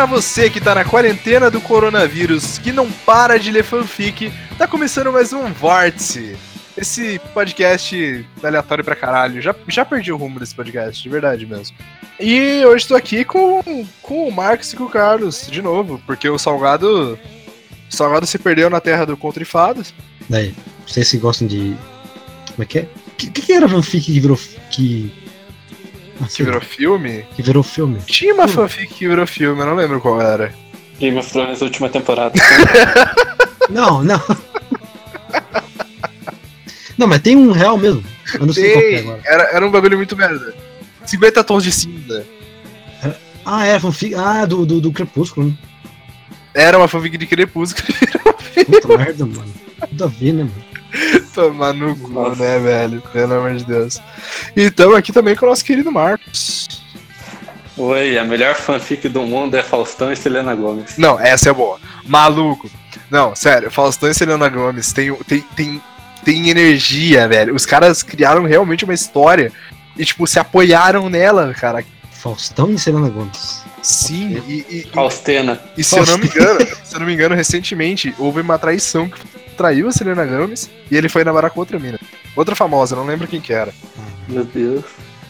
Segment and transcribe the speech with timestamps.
[0.00, 4.66] Pra você que tá na quarentena do coronavírus, que não para de ler fanfic, tá
[4.66, 6.38] começando mais um Vórtice.
[6.74, 9.42] Esse podcast aleatório pra caralho.
[9.42, 11.76] Já, já perdi o rumo desse podcast, de verdade mesmo.
[12.18, 16.30] E hoje tô aqui com, com o Marcos e com o Carlos, de novo, porque
[16.30, 17.18] o Salgado.
[17.92, 19.92] O Salgado se perdeu na terra do Contra Fadas.
[20.30, 20.54] Daí,
[20.86, 21.76] vocês que gostam de.
[22.52, 22.88] Como é que é?
[23.06, 24.40] O que, que, era fanfic que virou.
[24.70, 25.12] Que,
[26.28, 27.24] Que virou filme.
[27.34, 27.98] que virou filme?
[28.06, 30.52] Tinha uma fanfic que virou filme, eu não lembro qual era.
[30.98, 32.34] Game of Thrones última temporada.
[33.70, 34.20] Não, não.
[36.98, 38.02] Não, mas tem um real mesmo.
[38.34, 39.22] Eu não sei qual que é Tem, agora.
[39.24, 40.54] era, era um bagulho muito merda.
[41.06, 42.26] 50 tons de cinza.
[43.44, 44.14] Ah, é, fanfic.
[44.14, 45.54] Ah, do, do, do Crepúsculo, né?
[46.52, 47.86] Era uma fanfic de Crepúsculo.
[48.66, 49.54] Puta merda, mano.
[49.88, 50.64] Tudo a ver, né, mano?
[51.34, 52.42] Tomar no cu, Nossa.
[52.42, 53.02] né, velho?
[53.12, 54.00] Pelo amor de Deus.
[54.56, 56.68] E estamos aqui também com o nosso querido Marcos.
[57.76, 60.98] Oi, a melhor fanfic do mundo é Faustão e Selena Gomes.
[60.98, 61.80] Não, essa é boa.
[62.04, 62.70] Maluco.
[63.10, 65.82] Não, sério, Faustão e Selena Gomes tem, tem, tem,
[66.24, 67.54] tem energia, velho.
[67.54, 69.52] Os caras criaram realmente uma história
[69.96, 71.84] e, tipo, se apoiaram nela, cara.
[72.10, 73.64] Faustão e Selena Gomes.
[73.90, 75.60] Sim, e, e- e- Faustena.
[75.76, 79.08] E se eu não me engano, se eu não me engano, recentemente houve uma traição
[79.08, 79.20] que
[79.56, 81.98] traiu a Selena Gomez e ele foi namorar com outra mina.
[82.36, 83.72] Outra famosa, não lembro quem que era.
[84.28, 84.84] Meu Deus.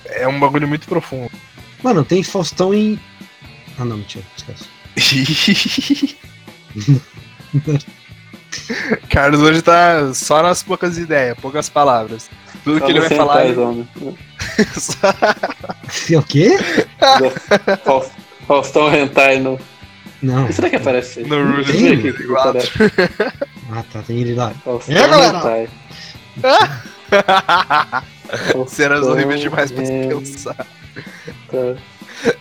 [0.06, 1.30] É um bagulho muito profundo.
[1.82, 2.98] Mano, tem Faustão em.
[3.78, 4.64] Ah, não, mentira, esquece.
[9.08, 12.28] Carlos hoje tá só nas poucas ideias, poucas palavras.
[12.64, 13.46] Tudo Só que ele vai falar.
[13.46, 13.88] ele- homem.
[16.10, 16.56] É o quê?
[18.50, 19.60] Faustão Hentai no.
[20.20, 20.50] Não.
[20.50, 21.20] Será que aparece?
[21.20, 22.72] No Não Rude aparece.
[23.72, 24.50] Ah, tá, tem ele lá.
[24.64, 25.38] Faustão É, galera?
[25.38, 25.68] Hentai.
[28.66, 30.66] Cenas horríveis demais pra se pensar.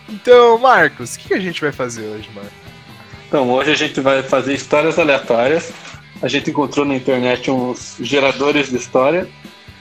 [0.08, 2.52] Então, Marcos, o que que a gente vai fazer hoje, Marcos?
[3.28, 5.72] Então, hoje a gente vai fazer histórias aleatórias.
[6.20, 9.28] A gente encontrou na internet uns geradores de história.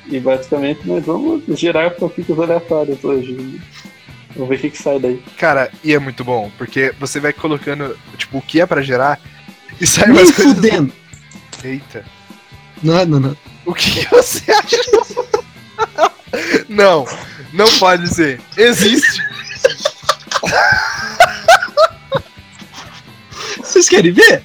[0.05, 3.59] E basicamente nós vamos gerar fanfics aleatórios hoje.
[4.35, 5.23] Vamos ver o que, que sai daí.
[5.37, 9.19] Cara, e é muito bom, porque você vai colocando, tipo, o que é pra gerar
[9.81, 10.53] e sai Nem umas coisas.
[10.55, 10.93] fudendo.
[11.63, 12.05] Eita.
[12.83, 13.37] Não, não, não.
[13.65, 14.77] O que você acha?
[16.69, 17.05] não,
[17.53, 18.39] não pode ser.
[18.55, 19.21] Existe.
[23.57, 24.43] Vocês querem ver?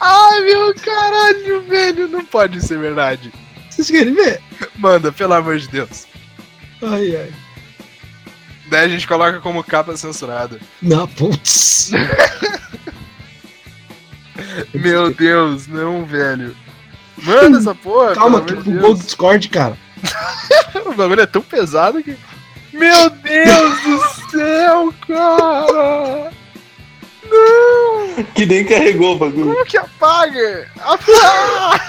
[0.00, 2.08] Ai, meu caralho, velho.
[2.08, 3.32] Não pode ser verdade.
[3.70, 4.40] Vocês querem ver?
[4.76, 6.06] Manda, pelo amor de Deus.
[6.82, 7.32] Ai, ai.
[8.66, 10.58] Daí a gente coloca como capa censurada.
[10.80, 11.90] Não, putz.
[14.72, 16.56] Meu Deus, não, velho.
[17.22, 18.14] Manda essa porra.
[18.14, 18.94] Calma, que bugou o.
[18.94, 19.76] Discord, cara.
[20.84, 22.14] O bagulho é tão pesado que.
[22.72, 26.32] Meu Deus do céu, cara!
[27.30, 28.24] Não!
[28.34, 29.52] Que nem carregou o bagulho.
[29.52, 30.68] Como que apaga?
[30.80, 31.80] Apaga!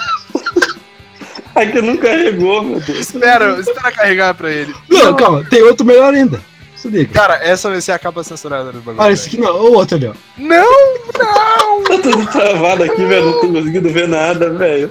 [1.56, 3.00] Ai, que não carregou, meu Deus.
[3.00, 4.74] espera, espera carregar pra ele.
[4.88, 6.40] Não, calma, tem outro melhor ainda.
[6.86, 7.12] Se liga.
[7.12, 9.02] Cara, essa vai ser a capa censurada do bagulho.
[9.02, 10.14] Olha, esse aqui não, o outro ali, ó.
[10.38, 11.66] Não, não!
[11.86, 13.26] Tá tudo travado aqui, velho.
[13.26, 14.90] Não tô conseguindo ver nada, velho.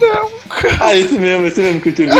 [0.00, 0.76] Não, cara.
[0.80, 2.12] Ah, esse mesmo, esse mesmo que eu te vi.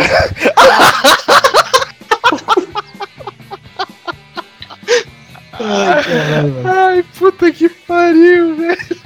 [5.52, 6.68] Ai, mano.
[6.68, 9.02] Ai, puta que pariu, velho.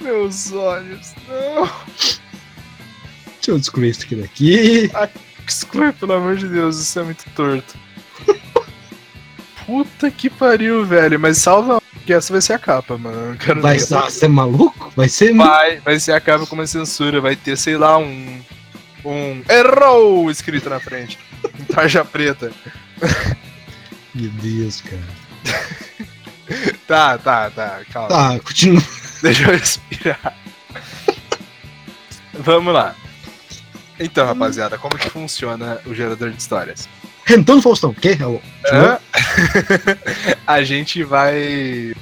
[0.00, 1.70] Meus olhos, não.
[3.36, 4.90] Deixa eu excluir isso aqui daqui.
[5.50, 7.76] Exclui, pelo amor de Deus, isso é muito torto.
[9.66, 11.18] Puta que pariu, velho.
[11.18, 13.36] Mas salva que essa vai ser a capa, mano.
[13.60, 14.92] Vai ser, você é maluco?
[14.94, 15.34] Vai ser.
[15.34, 17.20] Vai, vai ser a capa com uma censura.
[17.20, 18.40] Vai ter, sei lá, um.
[19.04, 19.42] Um.
[19.48, 20.30] Errou!
[20.30, 21.18] escrito na frente.
[21.58, 22.52] Em tarja preta.
[24.14, 25.20] Meu Deus, cara.
[26.84, 27.80] Tá, tá, tá.
[27.92, 28.08] Calma.
[28.08, 28.82] Tá, continua.
[29.22, 30.34] Deixa eu respirar.
[32.34, 32.96] Vamos lá.
[34.00, 36.88] Então, rapaziada, como que funciona o gerador de histórias?
[37.24, 37.92] Rentando Faustão.
[37.92, 38.16] Que?
[38.20, 38.40] É o-
[38.72, 38.98] Hã?
[40.46, 41.92] a gente vai.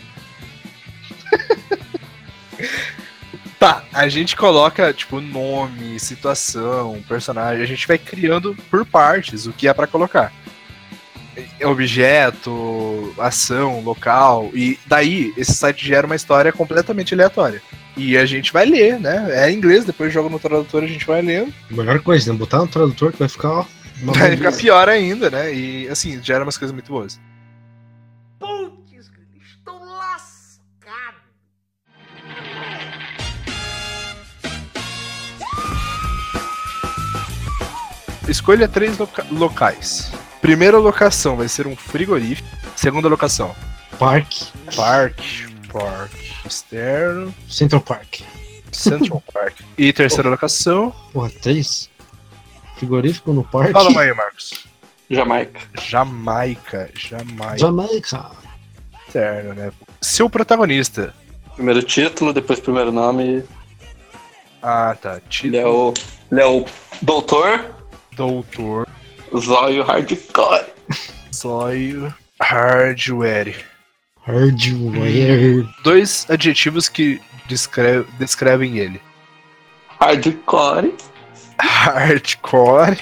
[3.59, 9.53] tá, a gente coloca, tipo, nome, situação, personagem, a gente vai criando por partes o
[9.53, 10.33] que é pra colocar.
[11.65, 17.61] Objeto, ação, local, e daí esse site gera uma história completamente aleatória.
[17.99, 19.27] E a gente vai ler, né?
[19.45, 21.53] É em inglês, depois joga no tradutor, a gente vai lendo.
[21.69, 22.39] Melhor coisa, né?
[22.39, 23.67] Botar no tradutor que vai ficar, ó.
[24.05, 25.53] Vai ficar pior ainda, né?
[25.53, 27.21] E assim, gera umas coisas muito boas.
[28.39, 29.11] Putz,
[29.43, 31.17] estou lascado.
[38.29, 40.13] Escolha três loca- locais.
[40.41, 42.49] Primeira locação vai ser um frigorífico.
[42.77, 43.55] Segunda locação,
[43.99, 44.47] Parque.
[44.77, 48.21] parque, parque externo, Central Park.
[48.73, 49.61] Central Park.
[49.77, 51.89] E terceira locação, Porra, três?
[52.77, 53.73] Frigorífico no parque.
[53.73, 54.67] fala aí, Marcos.
[55.11, 55.61] Jamaica.
[55.81, 58.31] Jamaica, Jamaica, Jamaica.
[59.07, 59.73] externo, né?
[60.01, 61.15] Seu protagonista.
[61.55, 63.43] Primeiro título, depois primeiro nome.
[64.63, 65.15] Ah, tá.
[65.15, 65.95] Ele Título, é o,
[66.31, 66.65] ele é o
[67.03, 67.75] Doutor
[68.13, 68.87] doutor,
[69.37, 70.67] Zóio Hardcore.
[71.35, 73.65] zóio, hardware.
[74.29, 75.67] Hardware.
[75.83, 79.01] Dois adjetivos que descre- descrevem ele.
[80.01, 80.95] Hardcore
[81.59, 82.99] Hardcore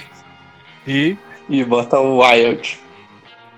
[0.87, 1.17] e
[1.49, 2.79] e bota o Wild.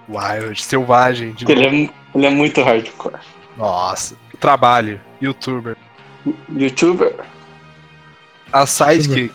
[0.08, 1.34] wild, selvagem.
[1.48, 3.16] Ele é, ele é muito hardcore.
[3.56, 4.16] Nossa.
[4.40, 5.76] Trabalho, youtuber.
[6.54, 7.14] Youtuber,
[8.52, 9.34] A sidekick.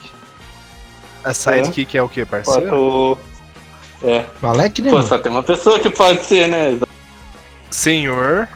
[1.23, 2.75] A sidekick é, o que, bota parceiro?
[2.75, 3.17] o.
[4.03, 4.25] É.
[4.41, 4.91] Alec, né?
[4.91, 6.77] Pô, só tem uma pessoa que pode ser, né?
[7.73, 8.47] Senhor.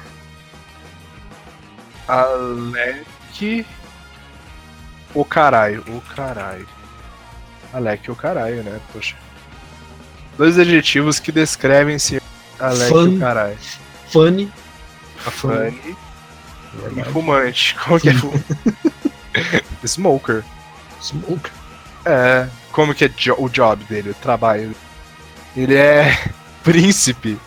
[2.07, 3.65] Alec.
[5.13, 6.67] O caralho, o caralho.
[7.73, 8.79] Alec, o caralho, né?
[8.93, 9.15] Poxa.
[10.37, 12.21] Dois adjetivos que descrevem se
[12.59, 13.15] Alec, Fun.
[13.15, 13.57] o caralho.
[14.11, 14.51] Funny.
[15.17, 15.95] Funny
[16.95, 17.75] e fumante.
[17.83, 18.45] Como que é fumante?
[19.85, 20.43] Smoker.
[21.01, 21.49] Smoke.
[22.05, 22.47] É.
[22.71, 24.75] Como que é jo- o job dele, o trabalho?
[25.55, 26.15] Ele é
[26.63, 27.39] príncipe.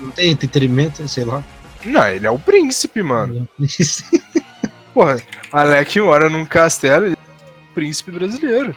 [0.00, 1.42] Não tem entretenimento, sei lá.
[1.84, 3.48] Não, ele é o príncipe, mano.
[4.92, 5.20] Porra,
[5.52, 8.74] Alec mora num castelo, ele é um príncipe brasileiro.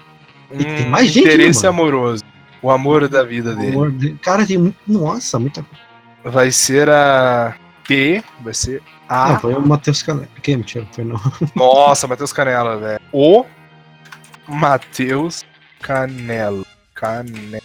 [0.51, 2.23] E tem Um mais gente, interesse amoroso.
[2.61, 3.71] O amor da vida dele.
[3.71, 4.77] Amor de- Cara, tem muito.
[4.87, 5.81] Nossa, muita coisa.
[6.23, 7.55] Vai ser a
[7.87, 9.39] T, vai ser Não, a.
[9.39, 10.27] foi o Matheus Canela.
[10.43, 10.85] Quem mentira?
[10.91, 11.19] Foi não.
[11.55, 12.99] Nossa, Matheus Canela, velho.
[13.11, 13.43] O
[14.47, 15.43] Matheus
[15.81, 16.63] Canela.
[16.93, 17.61] Canela.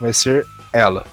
[0.00, 1.04] Vai ser ela.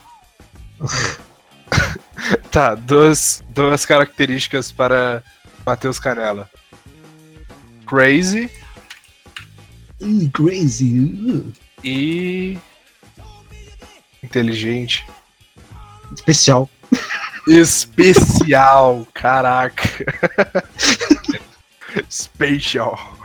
[2.51, 5.23] tá, duas, duas características para
[5.65, 6.49] Matheus Canela.
[7.85, 8.49] Crazy
[10.01, 10.99] Ih, crazy.
[10.99, 11.53] uh.
[11.83, 12.57] e.
[14.23, 15.05] Inteligente.
[16.11, 16.67] Especial.
[17.47, 19.83] Especial, caraca.
[22.09, 23.17] Special.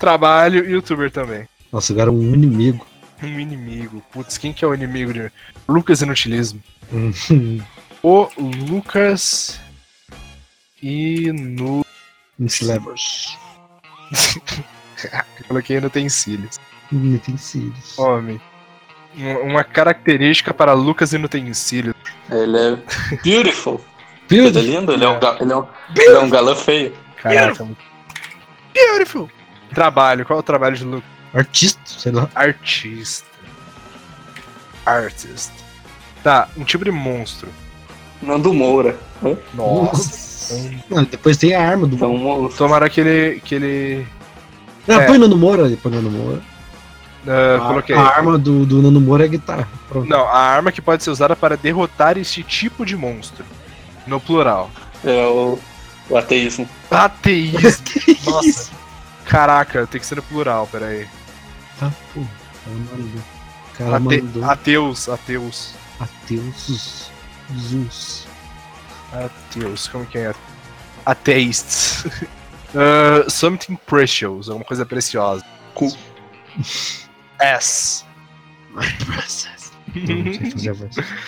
[0.00, 1.48] Trabalho e youtuber também.
[1.72, 2.84] Nossa, agora um inimigo.
[3.22, 4.02] Um inimigo.
[4.12, 5.30] Putz, quem que é o inimigo de
[5.68, 6.60] Lucas Inutilismo?
[8.02, 9.60] O Lucas
[10.82, 11.84] Inu...
[12.62, 13.36] Levers.
[15.46, 16.58] Coloquei no utensílios.
[16.90, 17.98] Utensílios.
[17.98, 18.40] Homem.
[19.18, 21.94] Um- Uma característica para Lucas Inutensílios.
[22.30, 23.84] Ele é beautiful.
[24.30, 24.62] Ele é Beautiful.
[24.62, 25.66] lindo, ele é um, ga- ele é um,
[25.96, 26.96] ele é um galã feio.
[27.16, 27.68] Caraca.
[28.72, 29.28] Beautiful.
[29.74, 30.24] Trabalho.
[30.24, 31.10] Qual é o trabalho de Lucas?
[31.34, 32.30] Artista, sei lá.
[32.34, 33.26] Artista.
[34.86, 35.52] Artist.
[36.22, 37.48] Tá, um tipo de monstro.
[38.22, 38.98] Nando Moura.
[39.24, 39.36] Hã?
[39.54, 40.54] Nossa.
[40.90, 41.96] Não, depois tem a arma do.
[41.96, 42.58] Então, monstro.
[42.58, 43.40] Tomara que ele.
[43.40, 44.06] Que ele
[44.86, 45.06] Não, é.
[45.06, 46.40] põe Nano Moura ali, põe Nano Moura.
[47.26, 47.96] ah, A- coloquei.
[47.96, 49.68] A arma do, do Nano Moura é a guitarra.
[49.88, 50.08] Pronto.
[50.08, 53.44] Não, a arma que pode ser usada para derrotar este tipo de monstro.
[54.06, 54.70] No plural.
[55.04, 55.58] É o,
[56.10, 56.68] o ateísmo.
[56.90, 57.60] Ateísmo.
[57.84, 58.46] que Nossa.
[58.48, 58.70] isso?
[59.24, 61.06] Caraca, tem que ser no plural, peraí.
[61.78, 62.20] Tá, pô.
[62.20, 62.26] O
[63.78, 64.20] cara Ate...
[64.22, 64.44] mandou.
[64.50, 65.74] Ateus, ateus.
[66.00, 67.10] Ateus.
[67.58, 68.26] Zeus.
[69.12, 70.34] Ateus, como que é?
[71.04, 72.04] Ateists.
[72.74, 75.44] Uh, something precious, alguma coisa preciosa.
[75.74, 75.88] Cu.
[77.38, 78.04] S.
[78.70, 79.72] My process.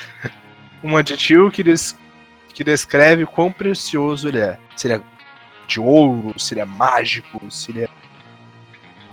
[0.84, 1.96] Um adjetivo que, des...
[2.52, 4.58] que descreve o quão precioso ele é.
[4.76, 5.02] Se ele é
[5.68, 7.88] de ouro, se ele é mágico, se ele é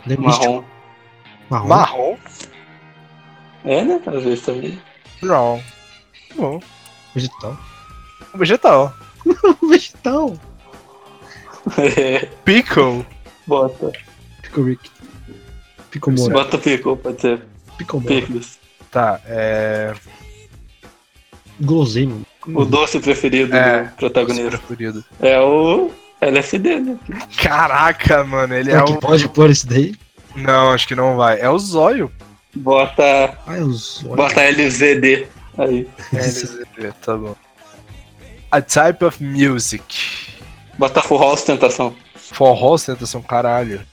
[0.06, 0.18] Ele é.
[0.18, 0.64] Marrom.
[1.50, 1.68] Marrom.
[1.68, 2.18] marrom.
[3.64, 4.02] É, né?
[4.06, 4.82] Às vezes também.
[5.22, 5.62] Não.
[6.36, 6.60] Bom.
[7.14, 7.58] Vegetal.
[8.36, 8.94] Vegetal.
[9.70, 10.38] Vegetal.
[11.78, 13.06] É, Pickle.
[13.46, 13.92] bota.
[14.42, 14.90] Pico Rick.
[15.92, 16.34] Pico Moura.
[16.34, 17.42] Bota pico, pode ser.
[17.78, 18.16] Pico Moura.
[18.16, 18.60] Picles.
[18.92, 19.94] Tá, é.
[21.62, 22.22] Guloseima.
[22.48, 23.84] O doce preferido É.
[23.84, 24.58] do protagonista.
[24.58, 25.04] Preferido.
[25.20, 26.98] É o LSD, né?
[27.42, 28.98] Caraca, mano, ele é que o.
[29.00, 29.96] pode pôr esse daí?
[30.36, 31.40] Não, acho que não vai.
[31.42, 32.12] É o zóio.
[32.56, 35.28] Bota, é os bota LZD.
[35.58, 35.88] Aí.
[36.14, 37.36] LZD, tá bom.
[38.52, 40.34] A type of music.
[40.78, 41.96] Bota forró ostentação.
[42.16, 43.86] Forró ostentação, caralho.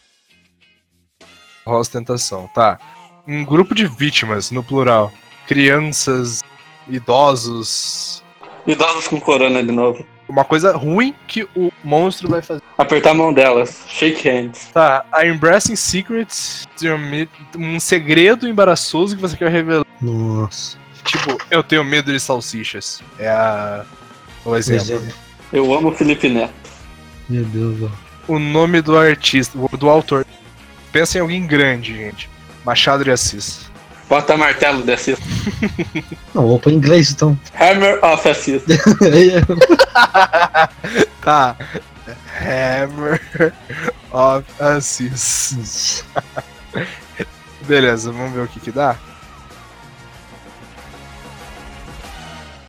[1.64, 2.78] Forró ostentação, tá.
[3.26, 5.12] Um grupo de vítimas, no plural.
[5.46, 6.42] Crianças,
[6.88, 8.22] idosos.
[8.66, 10.06] Idosos com corona de novo.
[10.28, 12.62] Uma coisa ruim que o monstro vai fazer.
[12.76, 13.84] Apertar a mão delas.
[13.88, 14.68] Shake hands.
[14.72, 16.66] Tá, a Embracing Secrets
[17.56, 19.86] um segredo embaraçoso que você quer revelar.
[20.00, 20.76] Nossa.
[21.04, 23.00] Tipo, eu tenho medo de salsichas.
[23.18, 23.84] É a.
[24.44, 25.06] O exemplo.
[25.08, 25.26] é.
[25.52, 26.52] Eu amo o Felipe Neto.
[27.28, 28.32] Meu Deus, ó.
[28.32, 30.26] O nome do artista, do autor.
[30.90, 32.28] Pensa em alguém grande, gente.
[32.64, 33.65] Machado de Assis.
[34.08, 35.22] Bota martelo de assist.
[36.34, 37.38] Não, vou pôr em inglês então.
[37.54, 38.66] Hammer of assist.
[41.22, 41.56] Tá.
[42.40, 43.20] Hammer
[44.12, 46.04] of Assis.
[47.66, 48.96] Beleza, vamos ver o que que dá.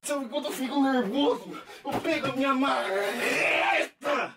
[0.04, 1.52] Sabe quando eu fico nervoso?
[1.86, 4.34] Eu pego a minha marreta!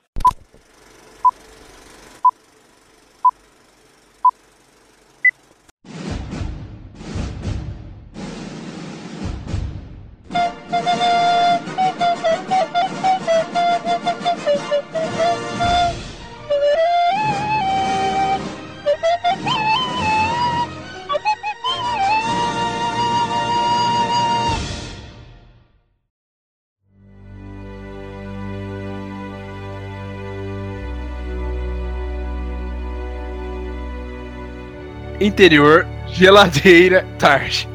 [35.21, 37.69] Interior, geladeira, tarde.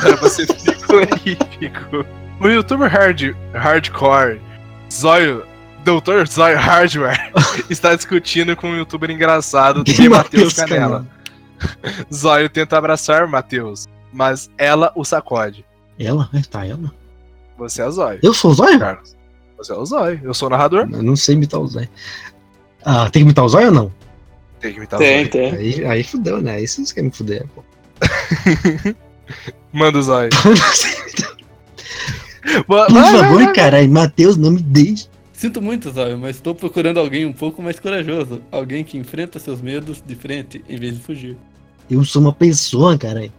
[0.00, 2.19] Para você frigorífico.
[2.40, 4.40] O youtuber hard, hardcore,
[4.90, 5.44] Zóio,
[5.84, 7.30] Doutor Zóio Hardware,
[7.68, 11.06] está discutindo com um youtuber engraçado de Matheus Canela.
[12.12, 15.66] Zóio tenta abraçar Matheus, mas ela o sacode.
[15.98, 16.30] Ela?
[16.32, 16.90] É, tá, ela.
[17.58, 18.78] Você é o Zóio, Eu sou o Zóio?
[18.78, 19.14] Carlos.
[19.58, 20.20] Você é o Zóio.
[20.24, 20.88] Eu sou o narrador.
[20.90, 21.90] Eu não sei imitar o Zóio.
[22.82, 23.92] Ah, tem que imitar o Zóio ou não?
[24.60, 25.30] Tem que imitar Tem, o Zóio.
[25.30, 25.52] tem.
[25.52, 26.54] Aí, aí fudeu, né?
[26.54, 27.62] Aí vocês querem me fuder, pô.
[29.74, 30.30] Manda o Zóio.
[32.66, 35.08] Por favor, caralho, Matheus, não me deixe.
[35.32, 38.42] Sinto muito, Zóio, mas estou procurando alguém um pouco mais corajoso.
[38.52, 41.36] Alguém que enfrenta seus medos de frente em vez de fugir.
[41.90, 43.32] Eu sou uma pessoa, caralho.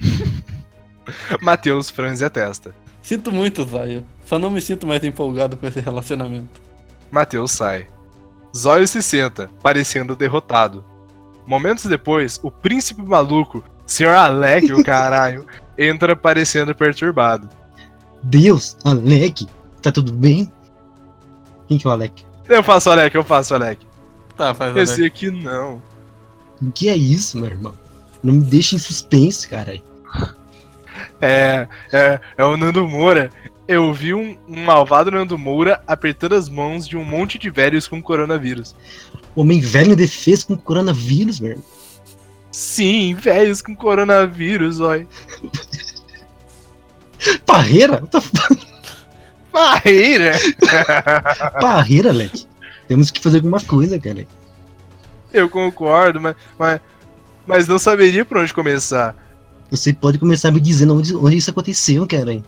[1.42, 2.74] Matheus franze a testa.
[3.02, 4.04] Sinto muito, Zóio.
[4.24, 6.60] Só não me sinto mais empolgado com esse relacionamento.
[7.10, 7.86] Matheus sai.
[8.56, 10.84] Zóio se senta, parecendo derrotado.
[11.46, 14.08] Momentos depois, o príncipe maluco, Sr.
[14.08, 15.46] Alec, o caralho,
[15.78, 17.48] entra parecendo perturbado.
[18.22, 19.46] Deus, Alec,
[19.82, 20.50] tá tudo bem?
[21.68, 22.24] Quem que é o Alec?
[22.48, 23.86] Eu faço Alec, eu faço Alec.
[24.36, 24.90] Tá, faz Alex.
[24.90, 25.82] Esse aqui não.
[26.62, 27.74] O que é isso, meu irmão?
[28.22, 29.82] Não me deixa em suspense, caralho.
[31.20, 33.30] É, é, é o Nando Moura.
[33.68, 37.88] Eu vi um, um malvado Nando Moura apertando as mãos de um monte de velhos
[37.88, 38.74] com coronavírus.
[39.34, 41.64] Homem velho indefeso com coronavírus, meu irmão.
[42.50, 45.06] Sim, velhos com coronavírus, oi.
[47.44, 48.02] Parreira?
[49.52, 50.32] Barreira!
[51.60, 52.46] Parreira, Alec.
[52.86, 54.26] Temos que fazer alguma coisa, cara.
[55.32, 56.80] Eu concordo, mas, mas,
[57.46, 59.14] mas não saberia por onde começar.
[59.70, 62.42] Você pode começar me dizendo onde, onde isso aconteceu, cara.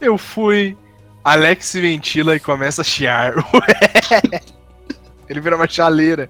[0.00, 0.76] Eu fui.
[1.24, 3.34] Alex se ventila e começa a chiar.
[3.54, 4.40] Ué!
[5.28, 6.28] Ele vira uma chaleira.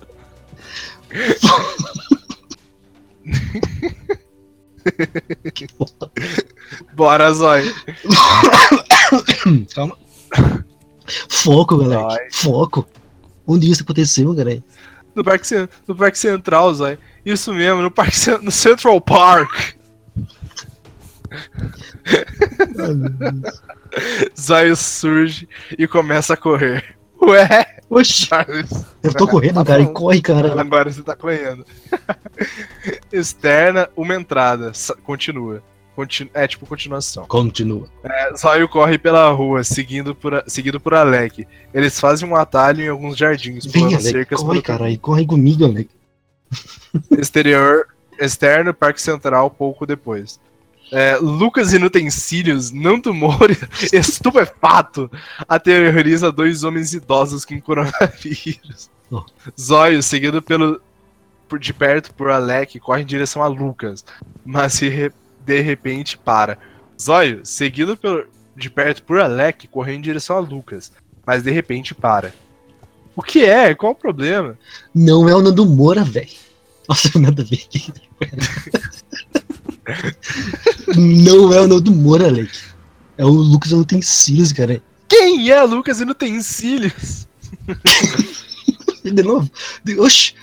[6.95, 7.65] Bora, Zói.
[9.75, 9.99] Calma.
[11.29, 12.03] Foco, galera.
[12.03, 12.29] Vai.
[12.33, 12.87] Foco.
[13.47, 14.63] Onde isso aconteceu, cara?
[15.15, 16.99] No Parque, no parque Central, Zói.
[17.25, 19.75] Isso mesmo, no, parque, no Central Park.
[24.39, 25.49] Zóio surge
[25.79, 26.97] e começa a correr.
[27.21, 28.71] Ué, Oxi, Charles.
[29.03, 29.83] eu tô correndo, cara.
[29.83, 30.61] E corre, cara.
[30.61, 31.65] Agora você tá correndo.
[33.13, 34.73] Externa, uma entrada.
[35.05, 35.63] Continua.
[35.95, 37.27] Continu- é tipo continuação.
[37.27, 37.87] Continua.
[38.03, 41.47] É, Zóio corre pela rua, seguindo por, seguido por Alec.
[41.75, 44.03] Eles fazem um atalho em alguns jardins, Vem, Alec.
[44.03, 44.97] cercas Corre, cara.
[44.99, 45.91] Corre comigo, Alec.
[47.19, 47.87] exterior,
[48.19, 50.41] externo, Parque Central, pouco depois.
[50.91, 53.57] É, Lucas Inutensílios, Nando Moura,
[53.93, 55.11] estupefato,
[55.49, 58.91] aterroriza dois homens idosos com coronavírus.
[59.11, 59.23] Oh.
[59.59, 60.81] Zóio, seguido pelo,
[61.53, 64.03] por, de perto por Alec, corre em direção a Lucas,
[64.43, 65.13] mas se
[65.45, 66.57] de repente para.
[67.01, 68.25] Zóio, seguido pelo,
[68.57, 70.91] de perto por Alec, corre em direção a Lucas,
[71.27, 72.33] mas de repente para.
[73.15, 73.75] O que é?
[73.75, 74.59] Qual o problema?
[74.95, 76.31] Não é o Nando Moura, velho.
[76.89, 77.67] Nossa, nada a ver.
[80.97, 82.51] Não é o Nando Moura, Alec.
[83.19, 84.83] É o Lucas Utensílios, cara.
[85.07, 87.29] Quem é Lucas Inutensílios?
[89.05, 89.51] De novo.
[89.85, 90.35] De- Oxi.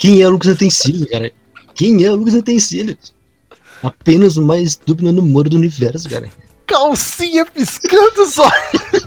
[0.00, 1.30] Quem é o Lucas Utensílios, cara?
[1.74, 3.12] Quem é o Lucas Utensílios?
[3.82, 6.30] Apenas o mais estúpido Nando Moura do universo, cara.
[6.66, 9.04] calcinha piscando olhos.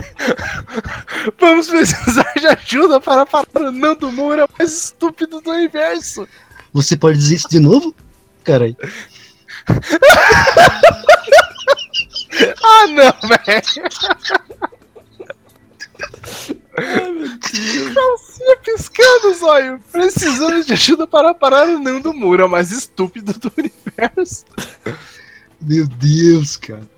[1.38, 6.26] Vamos precisar de ajuda para parar o Nando Moura mais estúpido do universo.
[6.72, 7.94] Você pode dizer isso de novo?
[8.42, 8.76] Caralho.
[12.62, 13.62] Ah, não, velho.
[17.94, 19.80] Calcinha piscando, zóio.
[19.92, 24.44] Precisamos de ajuda para parar o Nando Moura mais estúpido do universo.
[25.60, 26.88] Meu Deus, cara.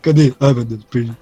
[0.00, 0.34] Cadê?
[0.40, 1.16] Ai, meu Deus, perdi.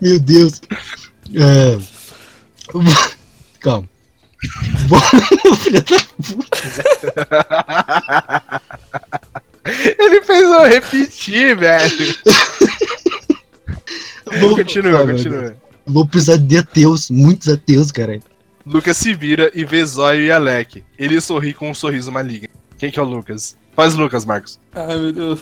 [0.00, 0.60] Meu Deus.
[1.34, 1.78] É...
[3.60, 3.88] Calma.
[5.62, 5.96] Filha da
[9.64, 12.14] Ele fez eu repetir, velho.
[14.40, 15.56] Vou- Continua, Ah, continua.
[15.86, 18.20] Vou precisar de ateus, muitos ateus, cara.
[18.64, 20.84] Lucas se vira e vê Zóio e Alec.
[20.98, 22.48] Ele sorri com um sorriso maligno.
[22.78, 23.56] Quem que é o Lucas?
[23.74, 24.58] Faz Lucas, Marcos.
[24.74, 25.40] Ai, meu Deus.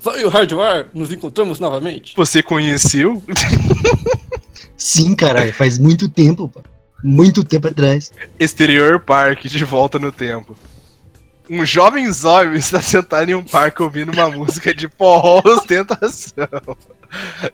[0.00, 2.12] Só e o Hardware, nos encontramos novamente.
[2.16, 3.22] Você conheceu?
[4.76, 6.62] Sim, caralho, faz muito tempo, pô.
[7.02, 8.12] Muito tempo atrás.
[8.38, 10.56] Exterior Parque, de volta no tempo.
[11.48, 16.48] Um jovem zóio está sentado em um parque ouvindo uma música de forró ostentação.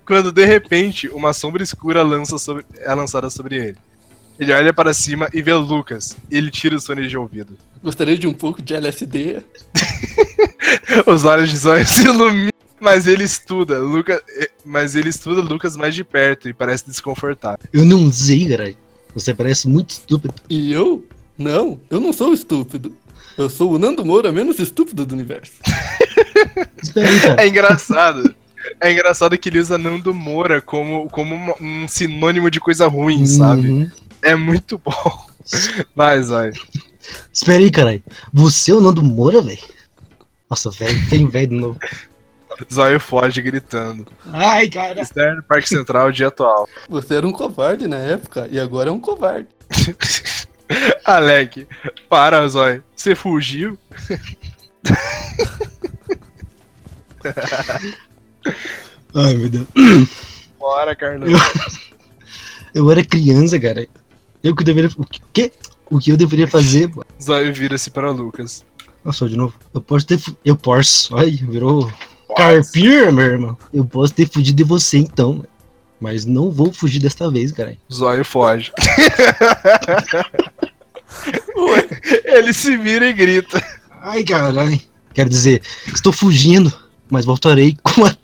[0.07, 3.77] Quando de repente uma sombra escura lança sobre- é lançada sobre ele.
[4.39, 6.17] Ele olha para cima e vê Lucas.
[6.31, 7.59] Ele tira os fones de ouvido.
[7.83, 9.43] Gostaria de um pouco de LSD.
[11.07, 15.77] Os olhos de Zóio se iluminam, mas ele estuda Lucas, eh, mas ele estuda Lucas
[15.77, 17.67] mais de perto e parece desconfortável.
[17.73, 18.77] Eu não sei, caralho.
[19.15, 20.35] Você parece muito estúpido.
[20.49, 21.05] E eu?
[21.37, 22.95] Não, eu não sou estúpido.
[23.37, 25.53] Eu sou o Nando Moura menos estúpido do universo.
[27.39, 28.35] É engraçado.
[28.81, 33.69] É engraçado que ele usa Nando Moura como, como um sinônimo de coisa ruim, sabe?
[33.69, 33.91] Uhum.
[34.23, 35.27] É muito bom.
[35.95, 36.53] Vai, Zóio.
[37.33, 38.03] Espera aí, caralho.
[38.33, 39.59] Você é o Nando Moura, velho?
[40.49, 41.79] Nossa, velho, tem velho de novo.
[42.73, 44.07] Zóio foge gritando.
[44.33, 45.01] Ai, cara.
[45.01, 46.69] Externo Parque Central, dia atual.
[46.89, 49.49] Você era um covarde na época e agora é um covarde.
[51.05, 51.67] Alec,
[52.09, 52.83] para, Zóio.
[52.95, 53.79] Você fugiu?
[59.15, 59.67] Ai, meu Deus.
[60.59, 61.29] Bora, Carlão.
[62.73, 63.87] Eu era criança, cara.
[64.43, 64.91] Eu que deveria.
[64.97, 65.53] O quê?
[65.91, 66.89] O que eu deveria fazer?
[66.89, 67.05] pô?
[67.21, 68.65] Zóio vira-se para Lucas.
[69.05, 69.55] Nossa, de novo.
[69.75, 70.21] Eu posso ter.
[70.45, 71.17] Eu posso.
[71.17, 71.93] Ai, virou.
[72.37, 73.59] Carpir, meu irmão.
[73.75, 75.45] Eu posso ter fugido de você então.
[76.01, 77.77] Mas não vou fugir desta vez, cara.
[77.93, 78.73] Zóio foge.
[82.25, 83.63] Ele se vira e grita.
[84.03, 84.81] Ai, caralho.
[85.13, 86.73] Quero dizer, estou fugindo,
[87.11, 88.15] mas voltarei com a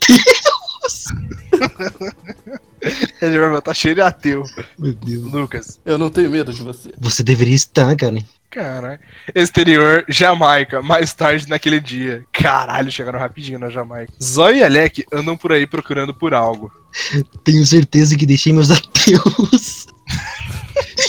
[3.21, 4.43] Ele vai matar cheio de ateu.
[4.77, 5.31] Meu Deus.
[5.31, 5.79] Lucas.
[5.85, 6.93] Eu não tenho medo de você.
[6.97, 8.17] Você deveria estar, cara.
[8.49, 8.99] Caralho.
[9.35, 12.23] Exterior, Jamaica, mais tarde naquele dia.
[12.31, 14.13] Caralho, chegaram rapidinho na Jamaica.
[14.23, 16.71] Zóio e Alec andam por aí procurando por algo.
[17.43, 19.87] Tenho certeza que deixei meus ateus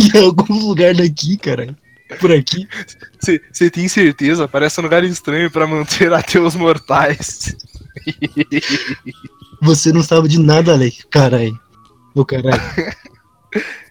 [0.00, 1.76] em algum lugar daqui, cara.
[2.21, 2.66] Por aqui.
[3.21, 4.49] Você tem certeza?
[4.49, 7.55] Parece um lugar estranho pra manter ateus mortais.
[9.61, 11.07] Você não sabe de nada, Alec.
[11.09, 11.59] Caralho.
[12.14, 12.62] Ô, caralho.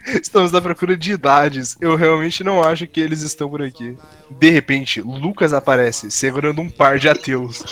[0.08, 1.75] Estamos à procura de idades.
[1.82, 3.97] Eu realmente não acho que eles estão por aqui.
[4.39, 7.63] De repente, Lucas aparece segurando um par de ateus.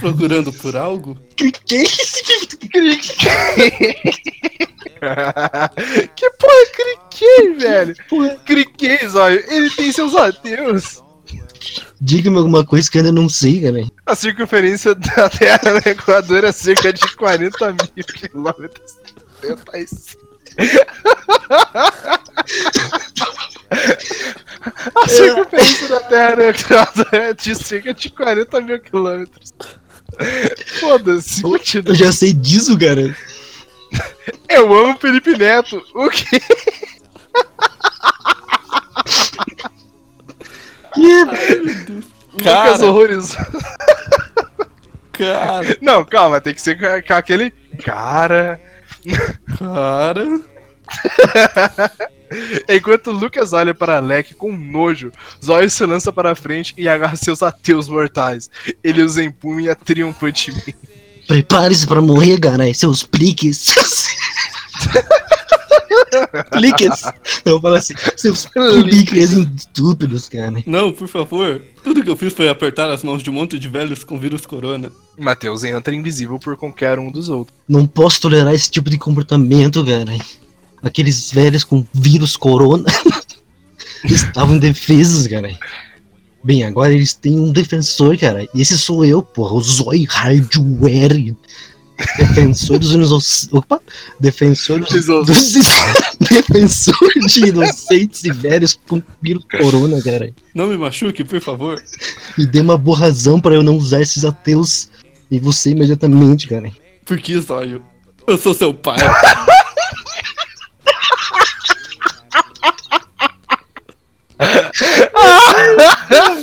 [0.00, 1.18] Procurando por algo?
[1.34, 2.16] Que que é isso?
[6.14, 6.66] que porra é
[7.16, 7.96] Criquei, velho?
[8.08, 8.36] Porra.
[8.44, 9.42] Criquei, Zóio.
[9.48, 11.02] Ele tem seus ateus.
[12.00, 13.86] Diga-me alguma coisa que eu ainda não sei, cara.
[14.04, 18.96] A circunferência da Terra no Equador é cerca de 40 mil quilômetros.
[19.42, 19.86] Meu pai.
[24.94, 29.54] A circunferência da Terra no Equador é de cerca de 40 mil quilômetros.
[30.80, 31.42] Foda-se.
[31.42, 33.16] Eu já sei disso, cara.
[34.48, 35.82] Eu amo Felipe Neto.
[35.94, 36.40] O quê?
[40.96, 43.46] Lucas Cara, horrorizou.
[45.12, 47.50] cara, Não, calma, tem que ser com com aquele.
[47.84, 48.60] Cara.
[49.58, 50.40] cara.
[52.68, 55.12] Enquanto Lucas olha para Alec com nojo,
[55.44, 58.50] Zóio se lança para a frente e agarra seus ateus mortais.
[58.82, 60.76] Ele os empunha triunfantemente.
[61.26, 62.72] Prepare-se pra morrer, cara.
[62.72, 63.74] Seus pliques.
[66.50, 67.02] pliques.
[67.44, 70.62] Eu falo assim, seus pliques estúpidos, cara.
[70.66, 71.62] Não, por favor.
[71.82, 74.46] Tudo que eu fiz foi apertar as mãos de um monte de velhos com vírus
[74.46, 74.90] corona.
[75.18, 77.56] Mateus entra invisível por qualquer um dos outros.
[77.68, 80.16] Não posso tolerar esse tipo de comportamento, cara.
[80.82, 82.84] aqueles velhos com vírus corona
[84.04, 85.56] estavam indefesos, cara.
[86.46, 88.48] Bem, agora eles têm um defensor, cara.
[88.54, 91.34] E esse sou eu, porra, o Zoe Hardware.
[92.16, 93.48] Defensor dos inocentes.
[93.50, 93.80] Opa!
[94.20, 95.52] Defensor dos, Dos- dos
[96.30, 100.32] Defensor de inocentes e velhos com vírus corona, cara.
[100.54, 101.82] Não me machuque, por favor.
[102.38, 104.88] Me dê uma boa razão pra eu não usar esses ateus
[105.28, 106.70] em você imediatamente, cara.
[107.04, 107.82] Por que, Zóio?
[108.24, 108.98] Eu sou seu pai.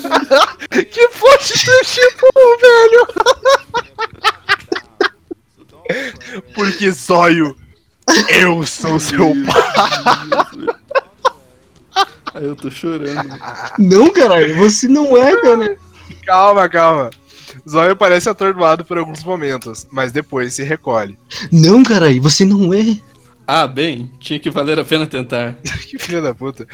[1.43, 2.27] Tipo,
[2.61, 3.07] velho!
[6.55, 7.55] Porque zóio,
[8.29, 9.63] eu sou seu pai.
[12.33, 13.39] Aí eu tô chorando.
[13.77, 15.77] Não, caralho, você não é, cara.
[16.25, 17.09] Calma, calma.
[17.69, 21.17] Zóio parece atordoado por alguns momentos, mas depois se recolhe.
[21.51, 22.97] Não, caralho, você não é.
[23.45, 25.55] Ah, bem, tinha que valer a pena tentar.
[25.87, 26.65] Que filho da puta.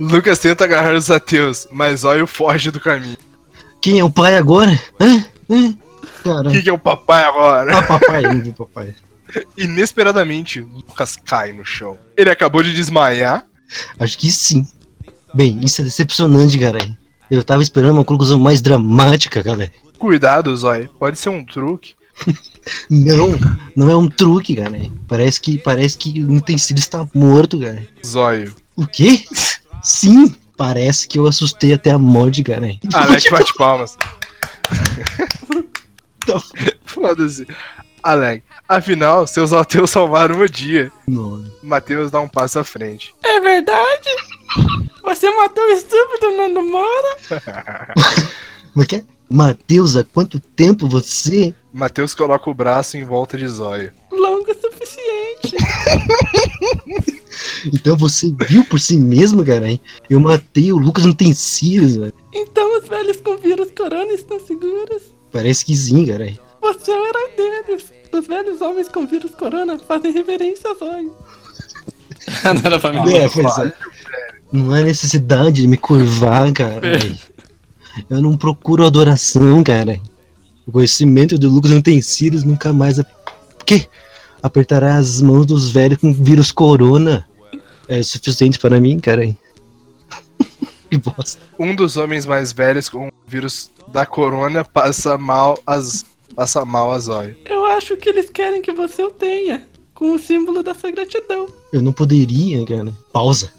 [0.00, 3.18] Lucas tenta agarrar os ateus, mas Zóio foge do caminho.
[3.86, 4.72] Quem é o pai agora?
[5.00, 5.24] Hã?
[5.48, 5.68] Hã?
[5.70, 6.50] O Caralho.
[6.50, 7.78] que, que é o papai agora?
[7.78, 8.96] Ah, papai, vi papai.
[9.56, 11.96] Inesperadamente, Lucas cai no chão.
[12.16, 13.46] Ele acabou de desmaiar.
[13.96, 14.66] Acho que sim.
[15.32, 16.98] Bem, isso é decepcionante, caralho.
[17.30, 19.70] Eu tava esperando uma conclusão mais dramática, cara.
[20.00, 20.90] Cuidado, Zóio.
[20.98, 21.94] Pode ser um truque.
[22.90, 23.38] Não,
[23.76, 24.80] não é um truque, cara.
[25.06, 27.86] Parece que parece que o utensílio está morto, cara.
[28.04, 28.52] Zóio.
[28.74, 29.24] O quê?
[29.80, 32.66] Sim, parece que eu assustei até a morte, cara.
[32.92, 33.96] Alex bate palmas.
[36.26, 36.42] Tá.
[36.84, 37.46] Foda-se.
[38.02, 40.92] Alex, afinal, seus ateus salvaram o dia.
[41.06, 41.44] Não.
[41.62, 43.14] Matheus dá um passo à frente.
[43.24, 44.08] É verdade?
[45.02, 47.16] Você matou o estúpido Nando Mora?
[48.72, 49.04] Como é que é?
[49.28, 51.52] Matheus, há quanto tempo você?
[51.72, 53.92] Matheus coloca o braço em volta de Zóio.
[54.12, 55.56] Longo o suficiente.
[57.72, 59.78] Então você viu por si mesmo, cara?
[60.08, 62.14] Eu matei o Lucas não tem cílios, velho.
[62.32, 65.02] Então os velhos com vírus corona estão seguros?
[65.32, 66.32] Parece que sim, cara.
[66.60, 67.84] Você é o herói deles.
[68.12, 71.12] Os velhos homens com vírus corona fazem reverência a Zóio.
[72.44, 73.14] Não era pra mim.
[73.14, 73.72] É, pois é.
[74.52, 76.80] Não há necessidade de me curvar, cara.
[78.08, 80.00] Eu não procuro adoração, cara.
[80.66, 82.98] O conhecimento do Lucas não tem cílios nunca mais.
[82.98, 83.06] A...
[83.64, 83.88] Que?
[84.46, 87.28] Apertará as mãos dos velhos com vírus corona.
[87.88, 89.26] É suficiente para mim, cara.
[90.88, 91.42] que bosta.
[91.58, 96.06] Um dos homens mais velhos com o vírus da corona passa mal as
[96.36, 97.36] passa mal a Zóio.
[97.44, 99.66] Eu acho que eles querem que você o tenha.
[99.94, 101.48] Com o símbolo da sua gratidão.
[101.72, 102.92] Eu não poderia, cara.
[103.12, 103.52] Pausa.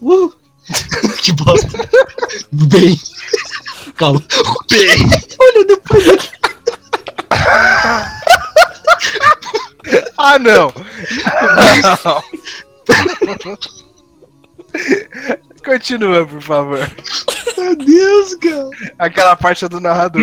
[0.00, 0.32] Uh!
[1.24, 1.88] que bosta.
[2.52, 3.00] Bem.
[3.96, 4.22] Calma.
[4.70, 5.08] Bem.
[5.40, 6.30] Olha depois.
[10.22, 10.70] Ah, não!
[15.64, 16.90] Continua, por favor.
[17.56, 18.68] Meu Deus, cara.
[18.98, 20.20] Aquela parte é do narrador.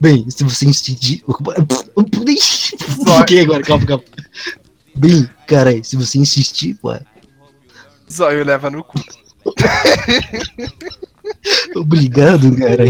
[0.00, 1.24] Bem, se você insistir.
[1.26, 4.04] Ok, agora, calma, calma.
[4.94, 7.00] Bem, cara, se você insistir, ué,
[8.10, 9.00] Zóio leva no cu.
[11.74, 12.84] obrigado, cara.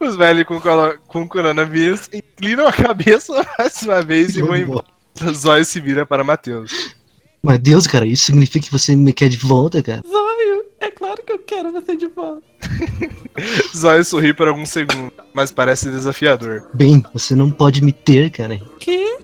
[0.00, 0.60] Os velhos com,
[1.06, 4.84] com coronavírus inclinam a cabeça mais uma vez e vão embora.
[5.34, 6.94] Zóio se vira para Matheus.
[7.42, 10.02] Mas Deus, cara, isso significa que você me quer de volta, cara.
[10.06, 12.42] Zóio, é claro que eu quero você de volta.
[13.76, 16.68] Zóio sorri por alguns segundos, mas parece desafiador.
[16.72, 18.60] Bem, você não pode me ter, cara.
[18.78, 19.18] Que?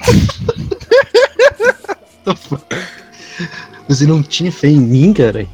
[3.88, 5.46] Você não tinha fé em mim, cara.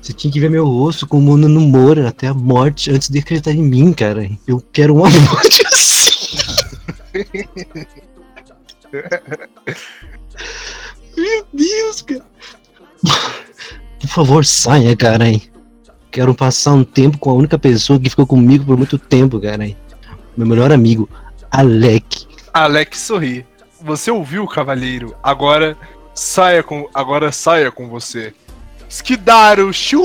[0.00, 3.52] Você tinha que ver meu rosto como no Moura até a morte antes de acreditar
[3.52, 4.30] em mim, cara.
[4.46, 6.38] Eu quero uma morte assim.
[11.16, 12.24] Meu Deus, cara.
[14.00, 15.26] Por favor, saia, cara.
[16.10, 19.70] Quero passar um tempo com a única pessoa que ficou comigo por muito tempo, cara.
[20.36, 21.08] Meu melhor amigo,
[21.50, 22.26] Alec.
[22.52, 23.46] Alex sorri.
[23.82, 25.14] Você ouviu, cavalheiro?
[25.22, 25.76] Agora
[26.14, 28.34] saia com, agora saia com você.
[28.90, 30.02] Skidaro, chu!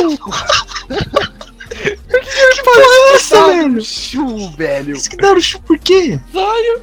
[1.76, 3.82] Que porra é essa, velho?
[3.84, 4.98] Chu, velho.
[5.18, 6.20] Dá o por quê?
[6.32, 6.82] Zóio,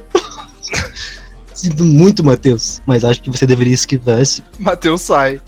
[1.53, 4.43] Sinto muito, Matheus, mas acho que você deveria esquivar esse.
[4.59, 5.41] Matheus sai.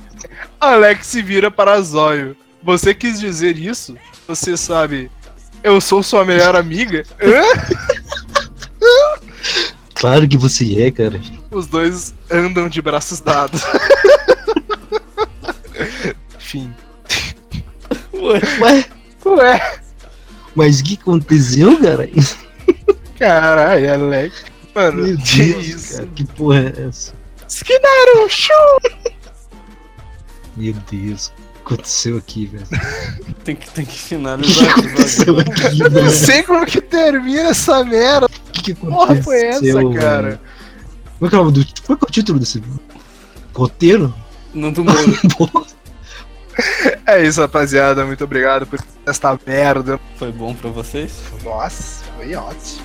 [0.60, 2.38] Alex se vira para Zóio.
[2.64, 3.96] Você quis dizer isso?
[4.28, 5.12] Você sabe.
[5.62, 7.04] Eu sou sua melhor amiga?
[7.22, 7.44] Hã?
[9.94, 11.20] Claro que você é, cara.
[11.52, 13.62] Os dois andam de braços dados.
[16.56, 16.74] Fim.
[18.14, 18.86] ué, Ué,
[19.26, 19.80] Ué,
[20.56, 22.10] mas o que aconteceu, cara?
[23.20, 24.46] caralho, Alex.
[24.74, 25.94] Mano, Meu que Deus, isso?
[25.96, 27.14] cara, que porra é essa?
[27.48, 28.80] Esquinaram, show!
[30.56, 32.66] Meu Deus, o que aconteceu aqui, velho?
[33.44, 36.10] Tem que, tem que finalizar que o aconteceu aqui, Não velho?
[36.16, 38.28] sei como que termina essa merda.
[38.28, 40.42] O que que Porra, foi essa, cara?
[41.20, 41.66] Como é que é o nome do.
[41.86, 42.64] Qual que é o título desse.
[43.54, 44.14] Roteiro?
[44.54, 44.98] Não do Moro.
[47.06, 48.06] É isso, rapaziada.
[48.06, 50.00] Muito obrigado por esta merda.
[50.18, 51.12] Foi bom pra vocês?
[51.44, 52.85] Nossa, foi ótimo.